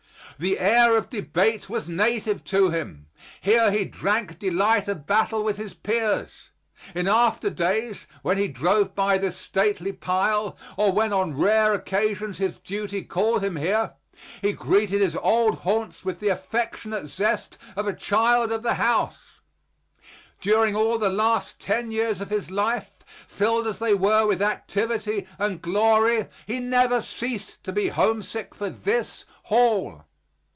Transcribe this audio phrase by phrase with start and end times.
[0.39, 3.05] The air of debate was native to him;
[3.41, 6.49] here he drank delight of battle with his peers.
[6.95, 12.39] In after days, when he drove by this stately pile, or when on rare occasions
[12.39, 13.93] his duty called him here,
[14.41, 19.41] he greeted his old haunts with the affectionate zest of a child of the house;
[20.39, 22.89] during all the last ten years of his life,
[23.27, 28.71] filled as they were with activity and glory, he never ceased to be homesick for
[28.71, 30.05] this hall.